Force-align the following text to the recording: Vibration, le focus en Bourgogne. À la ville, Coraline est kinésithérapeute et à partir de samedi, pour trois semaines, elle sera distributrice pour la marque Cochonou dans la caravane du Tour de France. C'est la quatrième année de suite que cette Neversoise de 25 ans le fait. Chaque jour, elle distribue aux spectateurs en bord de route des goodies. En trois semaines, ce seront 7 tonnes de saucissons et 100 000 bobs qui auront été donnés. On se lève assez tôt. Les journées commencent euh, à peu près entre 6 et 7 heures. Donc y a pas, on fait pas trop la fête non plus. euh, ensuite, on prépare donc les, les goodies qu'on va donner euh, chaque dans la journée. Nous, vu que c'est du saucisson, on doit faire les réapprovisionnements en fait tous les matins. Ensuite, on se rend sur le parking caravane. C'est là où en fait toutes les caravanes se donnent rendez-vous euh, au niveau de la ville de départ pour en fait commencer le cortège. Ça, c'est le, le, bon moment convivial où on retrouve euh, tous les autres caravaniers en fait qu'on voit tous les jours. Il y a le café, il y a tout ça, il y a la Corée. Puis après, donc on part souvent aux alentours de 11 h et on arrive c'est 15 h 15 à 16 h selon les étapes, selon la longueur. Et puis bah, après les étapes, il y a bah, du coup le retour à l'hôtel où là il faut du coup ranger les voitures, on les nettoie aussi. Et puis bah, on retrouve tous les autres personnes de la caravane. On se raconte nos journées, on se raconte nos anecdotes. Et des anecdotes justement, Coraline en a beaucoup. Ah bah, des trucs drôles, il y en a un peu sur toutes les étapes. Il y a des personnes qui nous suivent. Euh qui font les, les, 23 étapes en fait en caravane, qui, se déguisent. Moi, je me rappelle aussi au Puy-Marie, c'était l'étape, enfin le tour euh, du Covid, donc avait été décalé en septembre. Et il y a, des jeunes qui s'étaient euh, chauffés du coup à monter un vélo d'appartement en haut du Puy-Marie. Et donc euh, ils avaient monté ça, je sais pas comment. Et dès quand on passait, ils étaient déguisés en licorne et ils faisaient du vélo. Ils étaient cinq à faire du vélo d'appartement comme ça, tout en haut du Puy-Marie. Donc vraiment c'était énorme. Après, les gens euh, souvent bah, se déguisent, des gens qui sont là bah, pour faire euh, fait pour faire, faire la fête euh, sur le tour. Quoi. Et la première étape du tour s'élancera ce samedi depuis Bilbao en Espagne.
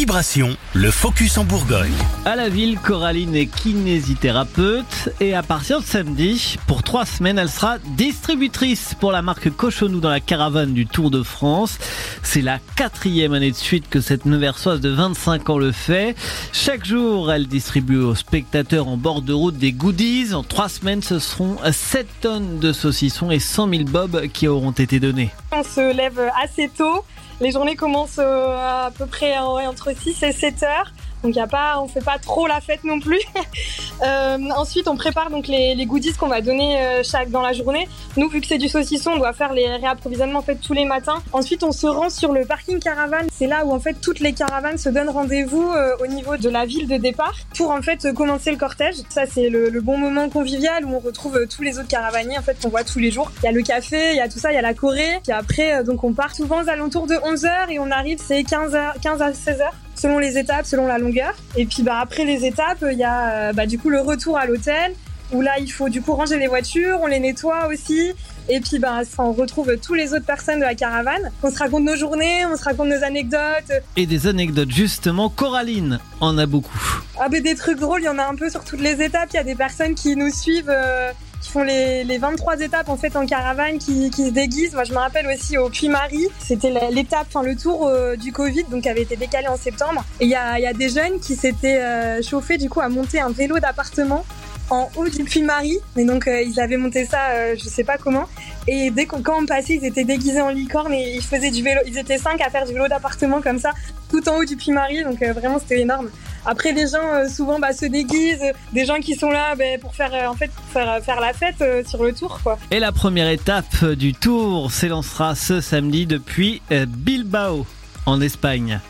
Vibration, 0.00 0.56
le 0.72 0.90
focus 0.90 1.36
en 1.36 1.44
Bourgogne. 1.44 1.92
À 2.24 2.34
la 2.34 2.48
ville, 2.48 2.78
Coraline 2.78 3.36
est 3.36 3.44
kinésithérapeute 3.44 5.10
et 5.20 5.34
à 5.34 5.42
partir 5.42 5.82
de 5.82 5.84
samedi, 5.84 6.56
pour 6.66 6.82
trois 6.82 7.04
semaines, 7.04 7.38
elle 7.38 7.50
sera 7.50 7.76
distributrice 7.98 8.94
pour 8.98 9.12
la 9.12 9.20
marque 9.20 9.50
Cochonou 9.50 10.00
dans 10.00 10.08
la 10.08 10.20
caravane 10.20 10.72
du 10.72 10.86
Tour 10.86 11.10
de 11.10 11.22
France. 11.22 11.76
C'est 12.22 12.40
la 12.40 12.60
quatrième 12.76 13.34
année 13.34 13.50
de 13.50 13.56
suite 13.56 13.90
que 13.90 14.00
cette 14.00 14.24
Neversoise 14.24 14.80
de 14.80 14.88
25 14.88 15.50
ans 15.50 15.58
le 15.58 15.70
fait. 15.70 16.16
Chaque 16.54 16.86
jour, 16.86 17.30
elle 17.30 17.46
distribue 17.46 17.98
aux 17.98 18.14
spectateurs 18.14 18.88
en 18.88 18.96
bord 18.96 19.20
de 19.20 19.34
route 19.34 19.58
des 19.58 19.72
goodies. 19.72 20.32
En 20.32 20.42
trois 20.42 20.70
semaines, 20.70 21.02
ce 21.02 21.18
seront 21.18 21.58
7 21.70 22.06
tonnes 22.22 22.58
de 22.58 22.72
saucissons 22.72 23.30
et 23.30 23.38
100 23.38 23.68
000 23.68 23.84
bobs 23.84 24.28
qui 24.28 24.48
auront 24.48 24.70
été 24.70 24.98
donnés. 24.98 25.28
On 25.52 25.62
se 25.62 25.94
lève 25.94 26.22
assez 26.42 26.70
tôt. 26.74 27.04
Les 27.40 27.52
journées 27.52 27.76
commencent 27.76 28.18
euh, 28.18 28.86
à 28.86 28.90
peu 28.90 29.06
près 29.06 29.38
entre 29.38 29.96
6 29.96 30.22
et 30.24 30.32
7 30.32 30.62
heures. 30.62 30.92
Donc 31.22 31.36
y 31.36 31.40
a 31.40 31.46
pas, 31.46 31.80
on 31.80 31.88
fait 31.88 32.04
pas 32.04 32.18
trop 32.18 32.46
la 32.46 32.60
fête 32.60 32.84
non 32.84 32.98
plus. 32.98 33.20
euh, 34.02 34.38
ensuite, 34.56 34.88
on 34.88 34.96
prépare 34.96 35.30
donc 35.30 35.48
les, 35.48 35.74
les 35.74 35.86
goodies 35.86 36.14
qu'on 36.14 36.28
va 36.28 36.40
donner 36.40 36.80
euh, 36.80 37.02
chaque 37.02 37.30
dans 37.30 37.42
la 37.42 37.52
journée. 37.52 37.88
Nous, 38.16 38.28
vu 38.28 38.40
que 38.40 38.46
c'est 38.46 38.58
du 38.58 38.68
saucisson, 38.68 39.12
on 39.12 39.18
doit 39.18 39.32
faire 39.32 39.52
les 39.52 39.66
réapprovisionnements 39.68 40.38
en 40.38 40.42
fait 40.42 40.56
tous 40.56 40.72
les 40.72 40.84
matins. 40.84 41.22
Ensuite, 41.32 41.62
on 41.62 41.72
se 41.72 41.86
rend 41.86 42.08
sur 42.08 42.32
le 42.32 42.44
parking 42.46 42.78
caravane. 42.78 43.26
C'est 43.32 43.46
là 43.46 43.64
où 43.64 43.72
en 43.72 43.80
fait 43.80 43.94
toutes 44.00 44.20
les 44.20 44.32
caravanes 44.32 44.78
se 44.78 44.88
donnent 44.88 45.10
rendez-vous 45.10 45.70
euh, 45.70 45.96
au 46.00 46.06
niveau 46.06 46.36
de 46.36 46.48
la 46.48 46.64
ville 46.64 46.88
de 46.88 46.96
départ 46.96 47.34
pour 47.56 47.70
en 47.70 47.82
fait 47.82 48.12
commencer 48.14 48.50
le 48.50 48.56
cortège. 48.56 48.96
Ça, 49.10 49.26
c'est 49.26 49.50
le, 49.50 49.68
le, 49.68 49.80
bon 49.80 49.98
moment 49.98 50.28
convivial 50.28 50.84
où 50.84 50.94
on 50.94 51.00
retrouve 51.00 51.36
euh, 51.36 51.46
tous 51.46 51.62
les 51.62 51.78
autres 51.78 51.88
caravaniers 51.88 52.38
en 52.38 52.42
fait 52.42 52.60
qu'on 52.60 52.70
voit 52.70 52.84
tous 52.84 52.98
les 52.98 53.10
jours. 53.10 53.30
Il 53.42 53.44
y 53.44 53.48
a 53.48 53.52
le 53.52 53.62
café, 53.62 54.12
il 54.12 54.16
y 54.16 54.20
a 54.20 54.28
tout 54.28 54.38
ça, 54.38 54.52
il 54.52 54.54
y 54.54 54.58
a 54.58 54.62
la 54.62 54.74
Corée. 54.74 55.20
Puis 55.22 55.32
après, 55.32 55.84
donc 55.84 56.02
on 56.04 56.14
part 56.14 56.34
souvent 56.34 56.62
aux 56.62 56.68
alentours 56.68 57.06
de 57.06 57.16
11 57.22 57.44
h 57.44 57.70
et 57.70 57.78
on 57.78 57.90
arrive 57.90 58.18
c'est 58.18 58.44
15 58.44 58.74
h 58.74 59.00
15 59.02 59.22
à 59.22 59.32
16 59.32 59.58
h 59.58 59.64
selon 60.00 60.18
les 60.18 60.38
étapes, 60.38 60.64
selon 60.64 60.86
la 60.86 60.98
longueur. 60.98 61.34
Et 61.56 61.66
puis 61.66 61.82
bah, 61.82 61.98
après 62.00 62.24
les 62.24 62.46
étapes, 62.46 62.84
il 62.90 62.98
y 62.98 63.04
a 63.04 63.52
bah, 63.52 63.66
du 63.66 63.78
coup 63.78 63.90
le 63.90 64.00
retour 64.00 64.38
à 64.38 64.46
l'hôtel 64.46 64.94
où 65.32 65.42
là 65.42 65.58
il 65.60 65.70
faut 65.70 65.88
du 65.88 66.02
coup 66.02 66.14
ranger 66.14 66.38
les 66.38 66.48
voitures, 66.48 66.98
on 67.02 67.06
les 67.06 67.20
nettoie 67.20 67.68
aussi. 67.68 68.12
Et 68.48 68.60
puis 68.60 68.78
bah, 68.78 69.02
on 69.18 69.32
retrouve 69.32 69.76
tous 69.76 69.94
les 69.94 70.12
autres 70.12 70.24
personnes 70.24 70.58
de 70.58 70.64
la 70.64 70.74
caravane. 70.74 71.30
On 71.42 71.50
se 71.50 71.58
raconte 71.58 71.84
nos 71.84 71.96
journées, 71.96 72.46
on 72.46 72.56
se 72.56 72.64
raconte 72.64 72.88
nos 72.88 73.04
anecdotes. 73.04 73.72
Et 73.96 74.06
des 74.06 74.26
anecdotes 74.26 74.70
justement, 74.70 75.28
Coraline 75.28 76.00
en 76.20 76.36
a 76.38 76.46
beaucoup. 76.46 77.04
Ah 77.20 77.28
bah, 77.28 77.40
des 77.40 77.54
trucs 77.54 77.78
drôles, 77.78 78.00
il 78.00 78.06
y 78.06 78.08
en 78.08 78.18
a 78.18 78.24
un 78.24 78.34
peu 78.34 78.48
sur 78.48 78.64
toutes 78.64 78.80
les 78.80 79.02
étapes. 79.02 79.28
Il 79.32 79.36
y 79.36 79.40
a 79.40 79.44
des 79.44 79.54
personnes 79.54 79.94
qui 79.94 80.16
nous 80.16 80.30
suivent. 80.30 80.70
Euh 80.70 81.12
qui 81.40 81.50
font 81.50 81.62
les, 81.62 82.04
les, 82.04 82.18
23 82.18 82.60
étapes 82.60 82.88
en 82.88 82.96
fait 82.96 83.16
en 83.16 83.26
caravane, 83.26 83.78
qui, 83.78 84.10
se 84.10 84.30
déguisent. 84.30 84.74
Moi, 84.74 84.84
je 84.84 84.92
me 84.92 84.98
rappelle 84.98 85.26
aussi 85.26 85.56
au 85.56 85.68
Puy-Marie, 85.68 86.28
c'était 86.38 86.72
l'étape, 86.90 87.26
enfin 87.28 87.42
le 87.42 87.56
tour 87.56 87.86
euh, 87.86 88.16
du 88.16 88.32
Covid, 88.32 88.64
donc 88.64 88.86
avait 88.86 89.02
été 89.02 89.16
décalé 89.16 89.48
en 89.48 89.56
septembre. 89.56 90.04
Et 90.20 90.26
il 90.26 90.30
y 90.30 90.34
a, 90.34 90.72
des 90.72 90.88
jeunes 90.88 91.18
qui 91.20 91.34
s'étaient 91.34 91.80
euh, 91.80 92.22
chauffés 92.22 92.58
du 92.58 92.68
coup 92.68 92.80
à 92.80 92.88
monter 92.88 93.20
un 93.20 93.30
vélo 93.30 93.58
d'appartement 93.58 94.24
en 94.68 94.88
haut 94.96 95.08
du 95.08 95.24
Puy-Marie. 95.24 95.78
Et 95.96 96.04
donc 96.04 96.28
euh, 96.28 96.42
ils 96.42 96.60
avaient 96.60 96.76
monté 96.76 97.06
ça, 97.06 97.54
je 97.56 97.64
sais 97.64 97.84
pas 97.84 97.98
comment. 97.98 98.26
Et 98.68 98.90
dès 98.90 99.06
quand 99.06 99.22
on 99.28 99.46
passait, 99.46 99.74
ils 99.74 99.84
étaient 99.84 100.04
déguisés 100.04 100.42
en 100.42 100.50
licorne 100.50 100.92
et 100.92 101.16
ils 101.16 101.24
faisaient 101.24 101.50
du 101.50 101.62
vélo. 101.62 101.80
Ils 101.86 101.98
étaient 101.98 102.18
cinq 102.18 102.40
à 102.40 102.50
faire 102.50 102.66
du 102.66 102.72
vélo 102.72 102.86
d'appartement 102.86 103.40
comme 103.40 103.58
ça, 103.58 103.72
tout 104.10 104.28
en 104.28 104.36
haut 104.36 104.44
du 104.44 104.56
Puy-Marie. 104.56 105.04
Donc 105.04 105.22
vraiment 105.22 105.58
c'était 105.58 105.80
énorme. 105.80 106.10
Après, 106.46 106.72
les 106.72 106.86
gens 106.88 107.06
euh, 107.12 107.28
souvent 107.28 107.58
bah, 107.58 107.72
se 107.72 107.86
déguisent, 107.86 108.52
des 108.72 108.84
gens 108.84 108.98
qui 109.00 109.14
sont 109.14 109.30
là 109.30 109.54
bah, 109.56 109.64
pour 109.80 109.94
faire 109.94 110.12
euh, 110.14 110.34
fait 110.34 110.50
pour 110.50 110.64
faire, 110.66 111.02
faire 111.02 111.20
la 111.20 111.32
fête 111.32 111.60
euh, 111.60 111.82
sur 111.84 112.02
le 112.02 112.12
tour. 112.12 112.40
Quoi. 112.42 112.58
Et 112.70 112.80
la 112.80 112.92
première 112.92 113.28
étape 113.28 113.84
du 113.84 114.14
tour 114.14 114.70
s'élancera 114.70 115.34
ce 115.34 115.60
samedi 115.60 116.06
depuis 116.06 116.62
Bilbao 116.70 117.66
en 118.06 118.20
Espagne. 118.20 118.80